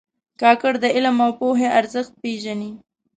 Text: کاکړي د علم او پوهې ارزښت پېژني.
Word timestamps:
کاکړي 0.41 0.77
د 0.83 0.85
علم 0.95 1.17
او 1.25 1.31
پوهې 1.39 1.67
ارزښت 1.79 2.13
پېژني. 2.21 2.71